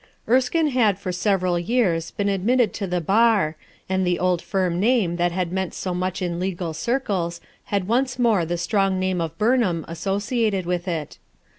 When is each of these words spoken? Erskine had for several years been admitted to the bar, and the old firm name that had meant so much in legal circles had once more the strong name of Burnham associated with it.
Erskine 0.27 0.69
had 0.69 0.97
for 0.97 1.11
several 1.11 1.59
years 1.59 2.09
been 2.09 2.27
admitted 2.27 2.73
to 2.73 2.87
the 2.87 2.99
bar, 2.99 3.55
and 3.87 4.03
the 4.03 4.17
old 4.17 4.41
firm 4.41 4.79
name 4.79 5.17
that 5.17 5.31
had 5.31 5.51
meant 5.51 5.75
so 5.75 5.93
much 5.93 6.23
in 6.23 6.39
legal 6.39 6.73
circles 6.73 7.39
had 7.65 7.87
once 7.87 8.17
more 8.17 8.43
the 8.43 8.57
strong 8.57 8.99
name 8.99 9.21
of 9.21 9.37
Burnham 9.37 9.85
associated 9.87 10.65
with 10.65 10.87
it. 10.87 11.19